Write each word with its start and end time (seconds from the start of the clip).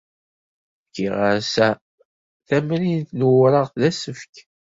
Fkiɣ-as 0.87 1.53
tamrint 2.47 3.09
n 3.13 3.21
wureɣ 3.29 3.67
d 3.81 3.83
asefk. 3.89 4.33